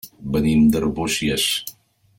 Venim 0.35 0.63
d'Arbúcies. 0.75 1.47